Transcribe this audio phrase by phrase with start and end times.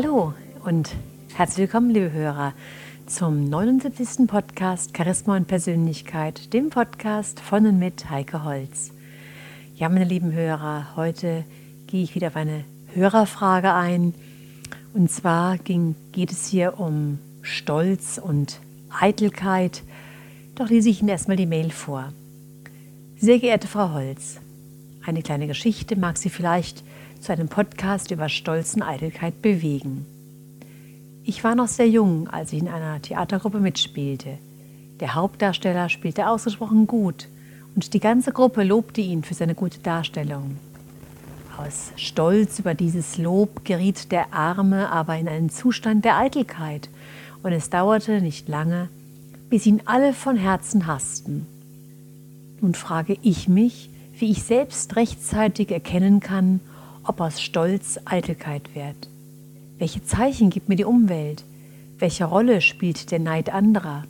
[0.00, 0.32] Hallo
[0.64, 0.94] und
[1.34, 2.52] herzlich willkommen, liebe Hörer,
[3.06, 4.28] zum 79.
[4.28, 8.92] Podcast Charisma und Persönlichkeit, dem Podcast von und mit Heike Holz.
[9.74, 11.42] Ja, meine lieben Hörer, heute
[11.88, 12.62] gehe ich wieder auf eine
[12.94, 14.14] Hörerfrage ein.
[14.94, 18.60] Und zwar ging, geht es hier um Stolz und
[19.00, 19.82] Eitelkeit.
[20.54, 22.12] Doch lese ich Ihnen erstmal die Mail vor.
[23.18, 24.36] Sehr geehrte Frau Holz,
[25.04, 26.84] eine kleine Geschichte mag Sie vielleicht
[27.20, 30.06] zu einem Podcast über Stolz und Eitelkeit bewegen.
[31.24, 34.38] Ich war noch sehr jung, als ich in einer Theatergruppe mitspielte.
[35.00, 37.28] Der Hauptdarsteller spielte ausgesprochen gut
[37.74, 40.56] und die ganze Gruppe lobte ihn für seine gute Darstellung.
[41.58, 46.88] Aus Stolz über dieses Lob geriet der Arme aber in einen Zustand der Eitelkeit,
[47.42, 48.88] und es dauerte nicht lange,
[49.48, 51.46] bis ihn alle von Herzen hassten.
[52.60, 56.60] Nun frage ich mich, wie ich selbst rechtzeitig erkennen kann,
[57.08, 59.08] ob aus Stolz Eitelkeit wird.
[59.78, 61.44] Welche Zeichen gibt mir die Umwelt?
[61.98, 64.04] Welche Rolle spielt der Neid anderer?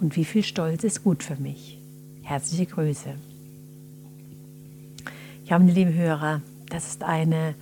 [0.00, 1.78] Und wie viel Stolz ist gut für mich?
[2.22, 3.14] Herzliche Grüße.
[5.44, 7.54] Ja, meine lieben Hörer, das ist eine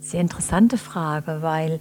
[0.00, 1.78] sehr interessante Frage, weil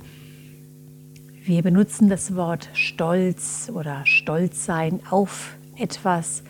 [1.44, 6.44] wir benutzen das Wort Stolz oder Stolzsein auf etwas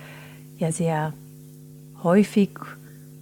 [0.58, 1.14] ja sehr
[2.04, 2.50] häufig,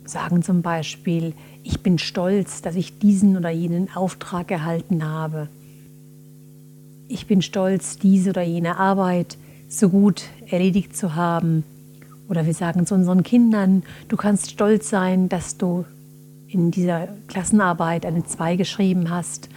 [0.04, 5.48] sagen zum Beispiel, ich bin stolz, dass ich diesen oder jenen Auftrag erhalten habe.
[7.08, 11.64] Ich bin stolz, diese oder jene Arbeit so gut erledigt zu haben.
[12.28, 15.86] Oder wir sagen zu unseren Kindern, du kannst stolz sein, dass du
[16.48, 19.50] in dieser Klassenarbeit eine 2 geschrieben hast.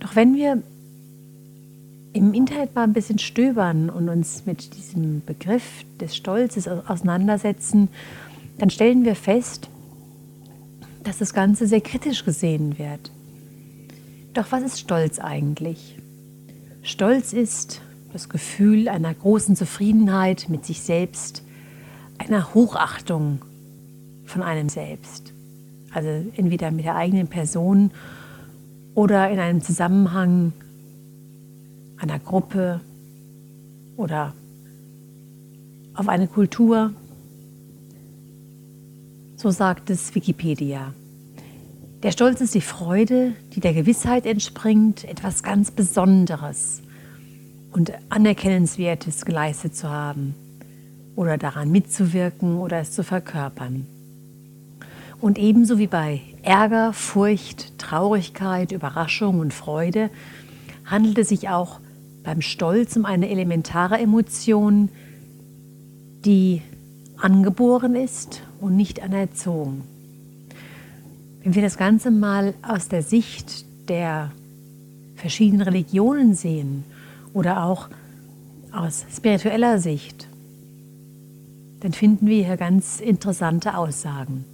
[0.00, 0.62] Doch wenn wir
[2.12, 7.88] im Internet mal ein bisschen stöbern und uns mit diesem Begriff des Stolzes auseinandersetzen,
[8.58, 9.68] dann stellen wir fest,
[11.08, 13.10] dass das Ganze sehr kritisch gesehen wird.
[14.34, 15.96] Doch was ist Stolz eigentlich?
[16.82, 17.80] Stolz ist
[18.12, 21.42] das Gefühl einer großen Zufriedenheit mit sich selbst,
[22.18, 23.40] einer Hochachtung
[24.26, 25.32] von einem selbst.
[25.94, 27.90] Also entweder mit der eigenen Person
[28.94, 30.52] oder in einem Zusammenhang
[31.96, 32.82] einer Gruppe
[33.96, 34.34] oder
[35.94, 36.92] auf eine Kultur
[39.38, 40.92] so sagt es Wikipedia.
[42.04, 46.80] Der Stolz ist die Freude, die der Gewissheit entspringt, etwas ganz Besonderes
[47.72, 50.36] und Anerkennenswertes geleistet zu haben
[51.16, 53.84] oder daran mitzuwirken oder es zu verkörpern.
[55.20, 60.08] Und ebenso wie bei Ärger, Furcht, Traurigkeit, Überraschung und Freude
[60.84, 61.80] handelt es sich auch
[62.22, 64.88] beim Stolz um eine elementare Emotion,
[66.24, 66.62] die
[67.16, 69.97] angeboren ist und nicht anerzogen.
[71.48, 74.32] Wenn wir das Ganze mal aus der Sicht der
[75.14, 76.84] verschiedenen Religionen sehen
[77.32, 77.88] oder auch
[78.70, 80.28] aus spiritueller Sicht,
[81.80, 84.44] dann finden wir hier ganz interessante Aussagen.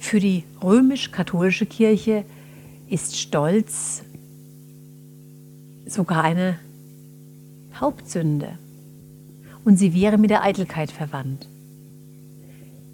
[0.00, 2.24] Für die römisch-katholische Kirche
[2.88, 4.02] ist Stolz
[5.86, 6.58] sogar eine
[7.76, 8.58] Hauptsünde
[9.64, 11.46] und sie wäre mit der Eitelkeit verwandt.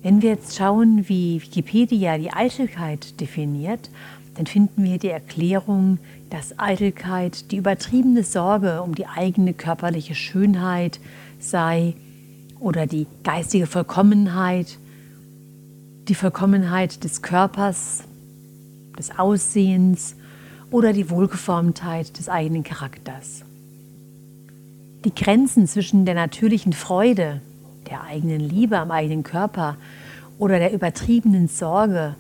[0.03, 3.91] Wenn wir jetzt schauen, wie Wikipedia die Eitelkeit definiert,
[4.37, 5.99] dann finden wir die Erklärung,
[6.31, 11.01] dass Eitelkeit die übertriebene Sorge um die eigene körperliche Schönheit
[11.41, 11.95] sei
[12.61, 14.79] oder die geistige Vollkommenheit,
[16.07, 18.05] die Vollkommenheit des Körpers,
[18.97, 20.15] des Aussehens
[20.71, 23.43] oder die Wohlgeformtheit des eigenen Charakters.
[25.05, 27.41] Die Grenzen zwischen der natürlichen Freude,
[27.88, 29.76] der eigenen Liebe am eigenen Körper
[30.38, 32.14] oder der übertriebenen Sorge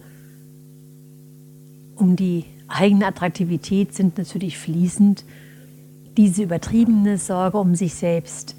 [1.96, 5.24] um die eigene Attraktivität sind natürlich fließend.
[6.16, 8.56] Diese übertriebene Sorge um sich selbst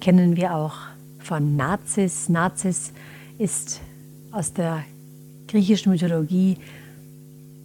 [0.00, 0.76] kennen wir auch
[1.18, 2.28] von Nazis.
[2.28, 2.92] Nazis
[3.38, 3.80] ist
[4.30, 4.84] aus der
[5.48, 6.58] griechischen Mythologie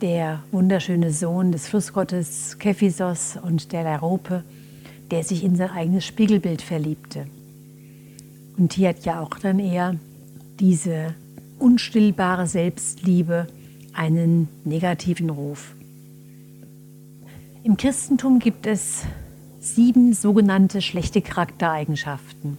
[0.02, 4.44] der wunderschöne Sohn des Flussgottes Kephisos und der Lairope
[5.12, 7.28] der sich in sein eigenes Spiegelbild verliebte.
[8.58, 9.96] Und hier hat ja auch dann eher
[10.60, 11.16] diese
[11.60, 13.48] unstillbare Selbstliebe
[13.94, 15.76] einen negativen Ruf.
[17.64, 19.04] Im Christentum gibt es
[19.60, 22.58] sieben sogenannte schlechte Charaktereigenschaften.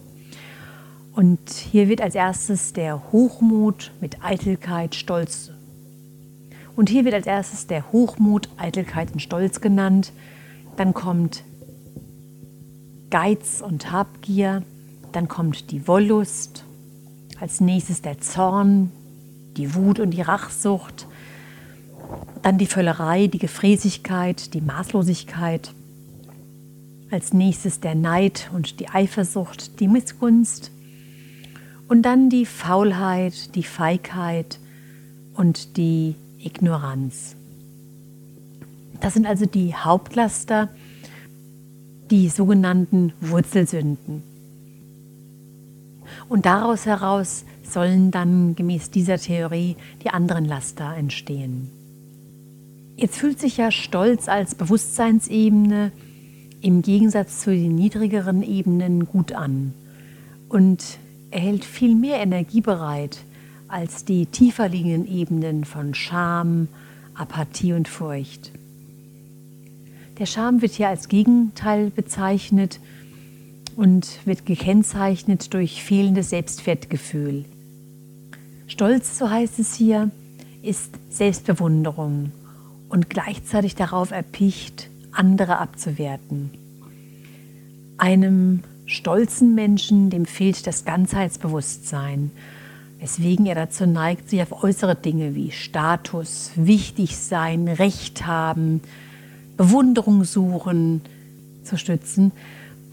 [1.13, 5.51] Und hier wird als erstes der Hochmut mit Eitelkeit, Stolz.
[6.75, 10.11] Und hier wird als erstes der Hochmut, Eitelkeit und Stolz genannt.
[10.75, 11.43] Dann kommt
[13.11, 14.63] Geiz und Habgier,
[15.15, 16.65] dann kommt die Wollust,
[17.39, 18.91] als nächstes der Zorn,
[19.57, 21.07] die Wut und die Rachsucht,
[22.41, 25.73] Dann die Völlerei, die Gefräßigkeit, die Maßlosigkeit.
[27.09, 30.71] Als nächstes der Neid und die Eifersucht, die Missgunst.
[31.87, 34.59] Und dann die Faulheit, die Feigheit
[35.35, 37.35] und die Ignoranz.
[38.99, 40.69] Das sind also die Hauptlaster,
[42.09, 44.32] die sogenannten Wurzelsünden.
[46.33, 51.69] Und daraus heraus sollen dann gemäß dieser Theorie die anderen Laster entstehen.
[52.95, 55.91] Jetzt fühlt sich ja Stolz als Bewusstseinsebene
[56.59, 59.75] im Gegensatz zu den niedrigeren Ebenen gut an
[60.49, 60.97] und
[61.29, 63.19] erhält viel mehr Energie bereit
[63.67, 66.67] als die tiefer liegenden Ebenen von Scham,
[67.13, 68.51] Apathie und Furcht.
[70.17, 72.79] Der Scham wird hier als Gegenteil bezeichnet
[73.75, 77.45] und wird gekennzeichnet durch fehlendes Selbstwertgefühl.
[78.67, 80.09] Stolz, so heißt es hier,
[80.61, 82.31] ist Selbstbewunderung
[82.89, 86.51] und gleichzeitig darauf erpicht, andere abzuwerten.
[87.97, 92.31] Einem stolzen Menschen, dem fehlt das Ganzheitsbewusstsein,
[92.99, 98.81] weswegen er dazu neigt, sich auf äußere Dinge wie Status, Wichtigsein, Recht haben,
[99.57, 101.01] Bewunderung suchen
[101.63, 102.31] zu stützen,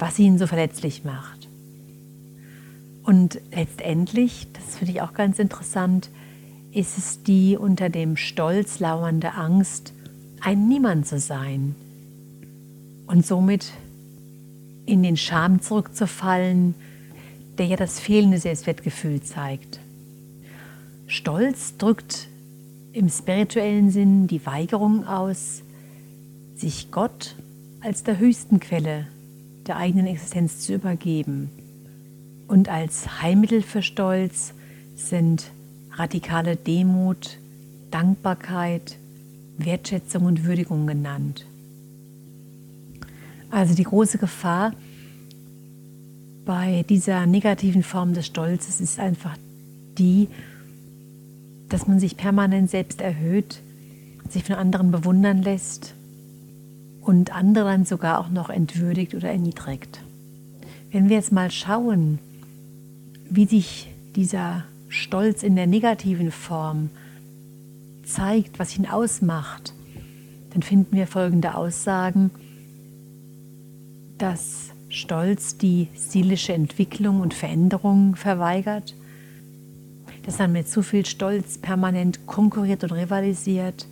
[0.00, 1.48] was ihn so verletzlich macht.
[3.04, 6.10] Und letztendlich, das finde ich auch ganz interessant,
[6.72, 9.92] ist es die unter dem Stolz lauernde Angst,
[10.40, 11.74] ein Niemand zu sein
[13.06, 13.72] und somit
[14.86, 16.74] in den Scham zurückzufallen,
[17.58, 19.80] der ja das fehlende Selbstwertgefühl zeigt.
[21.06, 22.28] Stolz drückt
[22.92, 25.62] im spirituellen Sinn die Weigerung aus,
[26.54, 27.36] sich Gott
[27.80, 29.06] als der höchsten Quelle
[29.70, 31.48] der eigenen Existenz zu übergeben.
[32.48, 34.52] Und als Heilmittel für Stolz
[34.96, 35.52] sind
[35.92, 37.38] radikale Demut,
[37.92, 38.96] Dankbarkeit,
[39.58, 41.46] Wertschätzung und Würdigung genannt.
[43.48, 44.72] Also die große Gefahr
[46.44, 49.36] bei dieser negativen Form des Stolzes ist einfach
[49.98, 50.26] die,
[51.68, 53.60] dass man sich permanent selbst erhöht,
[54.28, 55.94] sich von anderen bewundern lässt
[57.10, 60.00] und andere dann sogar auch noch entwürdigt oder erniedrigt.
[60.92, 62.20] Wenn wir jetzt mal schauen,
[63.28, 66.90] wie sich dieser Stolz in der negativen Form
[68.04, 69.74] zeigt, was ihn ausmacht,
[70.52, 72.30] dann finden wir folgende Aussagen,
[74.16, 78.94] dass Stolz die seelische Entwicklung und Veränderung verweigert,
[80.26, 83.88] dass man mit zu viel Stolz permanent konkurriert und rivalisiert,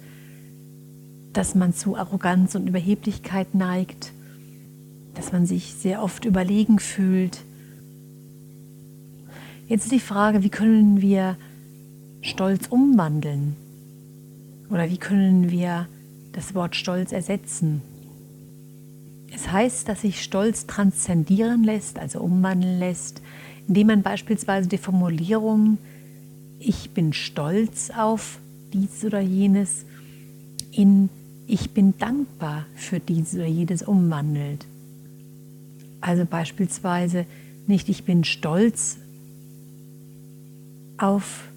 [1.32, 4.12] dass man zu Arroganz und Überheblichkeit neigt,
[5.14, 7.44] dass man sich sehr oft überlegen fühlt.
[9.66, 11.36] Jetzt ist die Frage, wie können wir
[12.22, 13.56] Stolz umwandeln?
[14.70, 15.86] Oder wie können wir
[16.32, 17.82] das Wort Stolz ersetzen?
[19.34, 23.22] Es heißt, dass sich Stolz transzendieren lässt, also umwandeln lässt,
[23.66, 25.78] indem man beispielsweise die Formulierung
[26.58, 28.40] Ich bin stolz auf
[28.72, 29.84] dies oder jenes
[30.72, 31.08] in
[31.48, 34.66] ich bin dankbar für dieses oder jedes umwandelt.
[36.00, 37.24] Also beispielsweise
[37.66, 38.98] nicht ich bin stolz
[40.98, 41.48] auf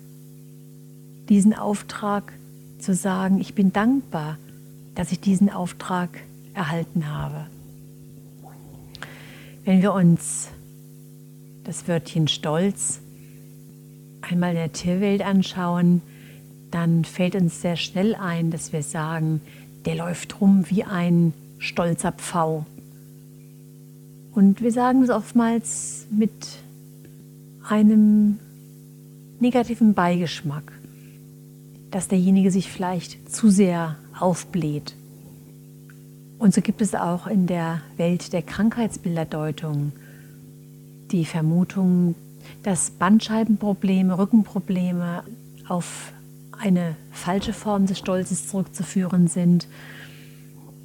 [1.28, 2.32] diesen Auftrag
[2.80, 4.38] zu sagen, ich bin dankbar,
[4.96, 6.10] dass ich diesen Auftrag
[6.54, 7.48] erhalten habe.
[9.66, 10.48] Wenn wir uns
[11.64, 13.00] das Wörtchen Stolz
[14.22, 16.02] einmal in der Tierwelt anschauen,
[16.72, 19.42] dann fällt uns sehr schnell ein, dass wir sagen,
[19.86, 22.66] der läuft rum wie ein stolzer Pfau.
[24.34, 26.32] Und wir sagen es oftmals mit
[27.68, 28.40] einem
[29.40, 30.72] negativen Beigeschmack,
[31.92, 34.96] dass derjenige sich vielleicht zu sehr aufbläht.
[36.40, 39.92] Und so gibt es auch in der Welt der Krankheitsbilderdeutung
[41.12, 42.16] die Vermutung,
[42.64, 45.24] dass Bandscheibenprobleme, Rückenprobleme
[45.68, 46.14] auf
[46.62, 49.68] eine falsche Form des Stolzes zurückzuführen sind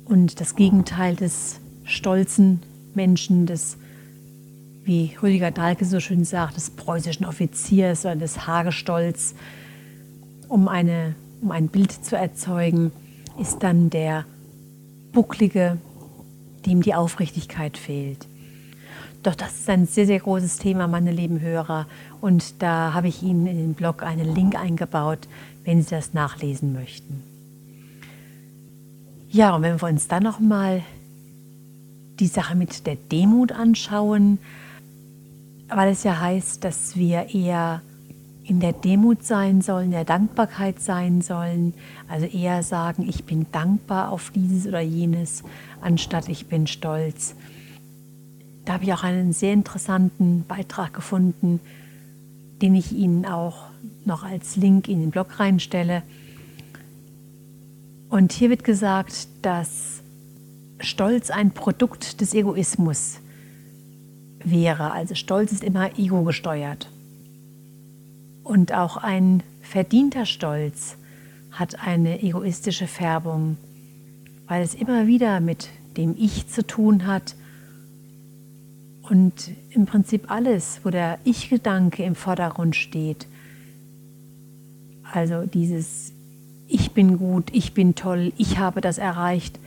[0.07, 2.63] und das Gegenteil des stolzen
[2.95, 3.77] Menschen, des,
[4.85, 9.35] wie Rüdiger Dahlke so schön sagt, des preußischen Offiziers oder des Hagestolz,
[10.49, 12.93] um, eine, um ein Bild zu erzeugen,
[13.39, 14.25] ist dann der
[15.13, 15.77] Bucklige,
[16.65, 18.27] dem die Aufrichtigkeit fehlt.
[19.27, 21.89] Doch das ist ein sehr, sehr großes Thema, meine lieben Hörer.
[22.21, 25.27] Und da habe ich Ihnen in den Blog einen Link eingebaut,
[25.65, 27.25] wenn Sie das nachlesen möchten.
[29.29, 30.85] Ja, und wenn wir uns dann nochmal
[32.21, 34.39] die Sache mit der Demut anschauen,
[35.71, 37.83] weil es ja heißt, dass wir eher
[38.45, 41.75] in der Demut sein sollen, in der Dankbarkeit sein sollen.
[42.07, 45.43] Also eher sagen, ich bin dankbar auf dieses oder jenes,
[45.81, 47.35] anstatt ich bin stolz.
[48.67, 51.61] Da habe ich auch einen sehr interessanten Beitrag gefunden,
[52.61, 53.69] den ich Ihnen auch
[54.05, 56.03] noch als Link in den Blog reinstelle.
[58.11, 60.03] Und hier wird gesagt, dass
[60.81, 63.21] Stolz ein Produkt des Egoismus
[64.43, 64.91] wäre.
[64.91, 66.91] Also Stolz ist immer ego gesteuert.
[68.43, 70.97] Und auch ein verdienter Stolz
[71.53, 73.59] hat eine egoistische Färbung,
[74.49, 77.37] weil es immer wieder mit dem Ich zu tun hat
[79.11, 83.27] und im Prinzip alles, wo der Ich-Gedanke im Vordergrund steht,
[85.13, 86.13] also dieses
[86.69, 89.59] Ich bin gut, ich bin toll, ich habe das erreicht,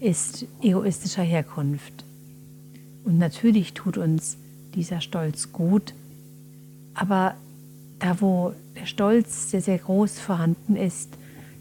[0.00, 2.04] ist egoistischer Herkunft.
[3.04, 4.36] Und natürlich tut uns
[4.74, 5.94] dieser Stolz gut,
[6.94, 7.34] aber
[7.98, 11.10] da wo der Stolz sehr, sehr groß vorhanden ist,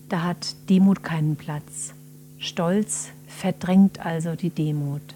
[0.10, 1.94] da hat Demut keinen Platz.
[2.38, 5.16] Stolz verdrängt also die Demut.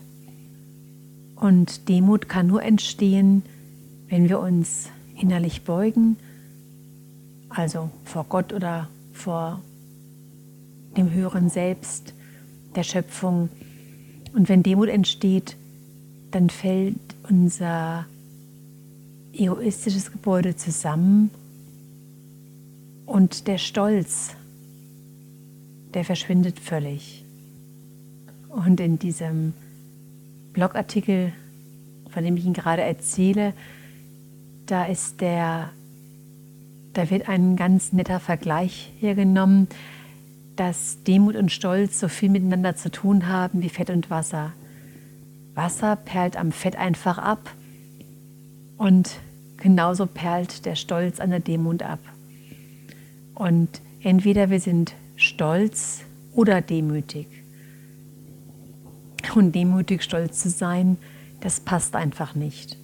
[1.39, 3.43] Und Demut kann nur entstehen,
[4.07, 6.17] wenn wir uns innerlich beugen,
[7.49, 9.61] also vor Gott oder vor
[10.95, 12.13] dem höheren Selbst,
[12.75, 13.49] der Schöpfung.
[14.33, 15.55] Und wenn Demut entsteht,
[16.31, 16.97] dann fällt
[17.29, 18.05] unser
[19.33, 21.29] egoistisches Gebäude zusammen
[23.05, 24.35] und der Stolz,
[25.93, 27.23] der verschwindet völlig.
[28.49, 29.53] Und in diesem
[30.57, 31.33] Blogartikel,
[32.09, 33.53] von dem ich Ihnen gerade erzähle,
[34.65, 35.69] da ist der,
[36.93, 39.67] da wird ein ganz netter Vergleich hergenommen,
[40.55, 44.51] dass Demut und Stolz so viel miteinander zu tun haben wie Fett und Wasser.
[45.53, 47.51] Wasser perlt am Fett einfach ab
[48.77, 49.11] und
[49.57, 51.99] genauso perlt der Stolz an der Demut ab.
[53.35, 56.01] Und entweder wir sind stolz
[56.33, 57.27] oder demütig.
[59.37, 60.97] Und demütig stolz zu sein,
[61.41, 62.75] das passt einfach nicht.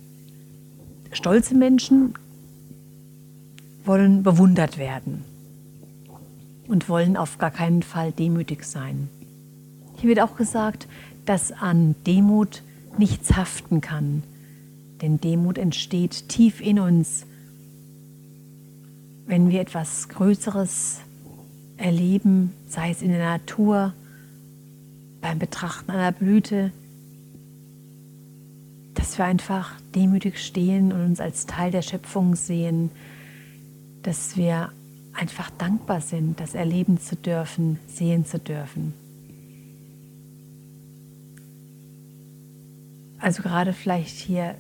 [1.12, 2.13] Stolze Menschen
[3.86, 5.25] wollen bewundert werden
[6.67, 9.10] und wollen auf gar keinen Fall demütig sein.
[9.98, 10.88] Hier wird auch gesagt,
[11.25, 12.62] dass an Demut
[13.00, 14.22] nichts haften kann.
[15.01, 17.25] Denn Demut entsteht tief in uns,
[19.25, 21.00] wenn wir etwas Größeres
[21.77, 23.95] erleben, sei es in der Natur,
[25.24, 26.72] beim Betrachten einer Blüte,
[28.94, 32.92] dass wir einfach demütig stehen und uns als Teil der Schöpfung sehen,
[34.03, 34.70] dass wir
[35.13, 38.94] einfach dankbar sind, das erleben zu dürfen, sehen zu dürfen.
[43.18, 44.56] Also gerade vielleicht hier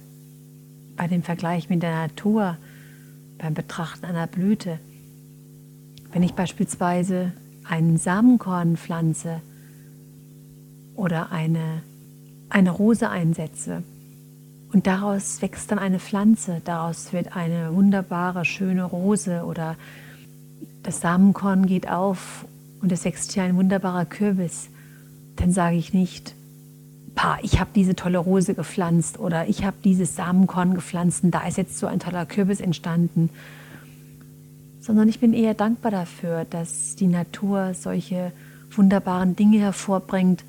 [0.95, 2.57] bei dem Vergleich mit der Natur,
[3.37, 4.79] beim Betrachten einer Blüte.
[6.13, 7.33] Wenn ich beispielsweise
[7.65, 9.41] einen Samenkorn pflanze
[10.95, 11.81] oder eine,
[12.49, 13.83] eine Rose einsetze
[14.73, 19.75] und daraus wächst dann eine Pflanze, daraus wird eine wunderbare, schöne Rose oder
[20.81, 22.45] das Samenkorn geht auf
[22.81, 24.69] und es wächst hier ein wunderbarer Kürbis,
[25.35, 26.33] dann sage ich nicht,
[27.15, 31.47] pa, ich habe diese tolle Rose gepflanzt oder ich habe dieses Samenkorn gepflanzt und da
[31.47, 33.29] ist jetzt so ein toller Kürbis entstanden.
[34.81, 38.31] Sondern ich bin eher dankbar dafür, dass die Natur solche
[38.71, 40.43] wunderbaren Dinge hervorbringt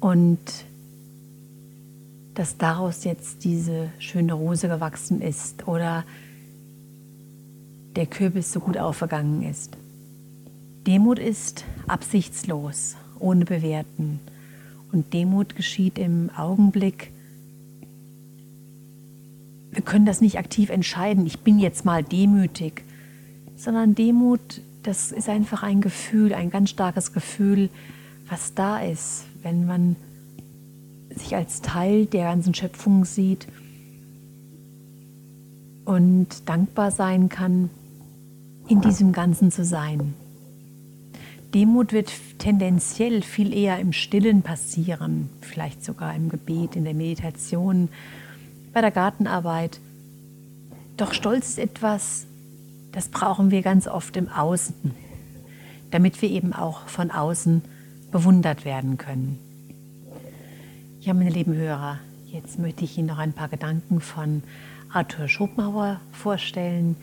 [0.00, 0.38] und
[2.34, 6.04] dass daraus jetzt diese schöne Rose gewachsen ist oder
[7.96, 9.76] der Kürbis so gut aufgegangen ist.
[10.86, 14.20] Demut ist absichtslos, ohne Bewerten.
[14.92, 17.10] Und Demut geschieht im Augenblick.
[19.72, 22.84] Wir können das nicht aktiv entscheiden, ich bin jetzt mal demütig,
[23.56, 27.70] sondern Demut, das ist einfach ein Gefühl, ein ganz starkes Gefühl,
[28.28, 29.94] was da ist, wenn man
[31.08, 33.46] sich als Teil der ganzen Schöpfung sieht
[35.84, 37.70] und dankbar sein kann,
[38.66, 40.14] in diesem Ganzen zu sein.
[41.54, 47.88] Demut wird tendenziell viel eher im Stillen passieren, vielleicht sogar im Gebet, in der Meditation,
[48.72, 49.78] bei der Gartenarbeit.
[50.96, 52.26] Doch Stolz ist etwas,
[52.90, 54.74] das brauchen wir ganz oft im Außen,
[55.92, 57.62] damit wir eben auch von außen
[58.16, 59.38] bewundert werden können.
[61.02, 64.42] Ja, meine lieben Hörer, jetzt möchte ich Ihnen noch ein paar Gedanken von
[64.90, 66.96] Arthur Schopenhauer vorstellen,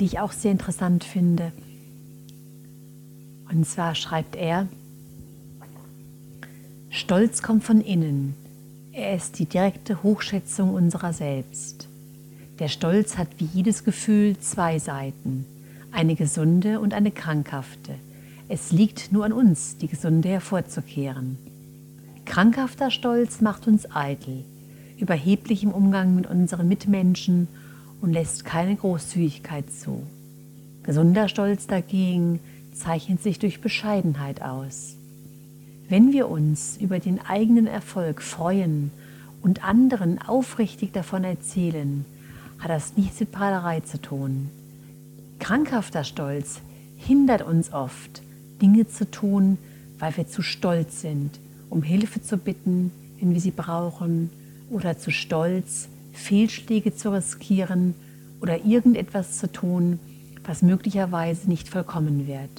[0.00, 1.52] die ich auch sehr interessant finde.
[3.48, 4.66] Und zwar schreibt er,
[6.90, 8.34] Stolz kommt von innen.
[8.90, 11.88] Er ist die direkte Hochschätzung unserer selbst.
[12.58, 15.46] Der Stolz hat wie jedes Gefühl zwei Seiten,
[15.92, 17.94] eine gesunde und eine krankhafte.
[18.50, 21.36] Es liegt nur an uns, die gesunde hervorzukehren.
[22.24, 24.42] Krankhafter Stolz macht uns eitel,
[24.96, 27.48] überheblich im Umgang mit unseren Mitmenschen
[28.00, 30.02] und lässt keine Großzügigkeit zu.
[30.82, 32.40] Gesunder Stolz dagegen
[32.72, 34.96] zeichnet sich durch Bescheidenheit aus.
[35.90, 38.90] Wenn wir uns über den eigenen Erfolg freuen
[39.42, 42.06] und anderen aufrichtig davon erzählen,
[42.58, 44.48] hat das nichts mit Prahlerei zu tun.
[45.38, 46.60] Krankhafter Stolz
[46.96, 48.22] hindert uns oft,
[48.60, 49.58] Dinge zu tun,
[49.98, 51.38] weil wir zu stolz sind,
[51.70, 54.30] um Hilfe zu bitten, wenn wir sie brauchen,
[54.70, 57.94] oder zu stolz, Fehlschläge zu riskieren
[58.40, 59.98] oder irgendetwas zu tun,
[60.44, 62.50] was möglicherweise nicht vollkommen wird.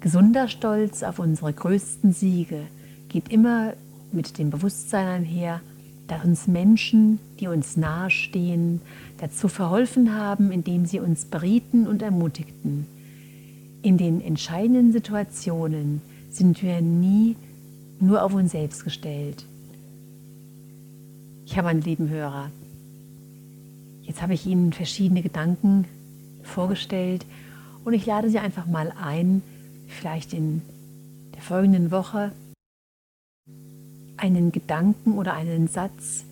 [0.00, 2.62] Gesunder Stolz auf unsere größten Siege
[3.08, 3.74] geht immer
[4.12, 5.60] mit dem Bewusstsein einher,
[6.06, 8.80] dass uns Menschen, die uns nahestehen,
[9.18, 12.86] dazu verholfen haben, indem sie uns berieten und ermutigten.
[13.82, 17.36] In den entscheidenden Situationen sind wir nie
[18.00, 19.44] nur auf uns selbst gestellt.
[21.46, 22.50] Ich habe meine lieben Hörer.
[24.02, 25.84] Jetzt habe ich Ihnen verschiedene Gedanken
[26.42, 27.24] vorgestellt
[27.84, 29.42] und ich lade Sie einfach mal ein,
[29.86, 30.62] vielleicht in
[31.34, 32.32] der folgenden Woche
[34.16, 36.24] einen Gedanken oder einen Satz,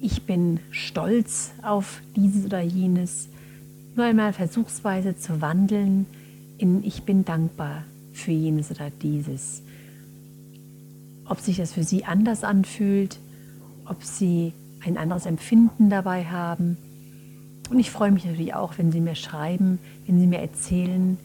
[0.00, 3.28] ich bin stolz auf dieses oder jenes,
[3.96, 6.06] nur einmal versuchsweise zu wandeln
[6.58, 9.62] in ich bin dankbar für jenes oder dieses.
[11.26, 13.18] Ob sich das für Sie anders anfühlt,
[13.86, 14.52] ob Sie
[14.84, 16.76] ein anderes Empfinden dabei haben.
[17.70, 21.16] Und ich freue mich natürlich auch, wenn Sie mir schreiben, wenn Sie mir erzählen,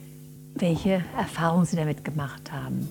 [0.54, 2.88] welche Erfahrungen Sie damit gemacht haben.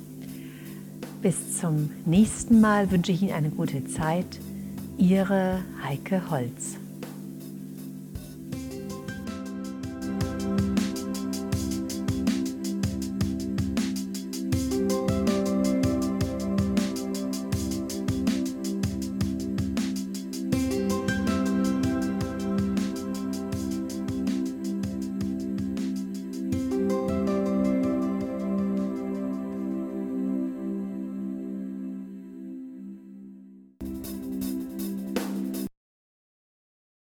[1.22, 4.40] Bis zum nächsten Mal wünsche ich Ihnen eine gute Zeit.
[4.98, 6.78] Ihre Heike Holz.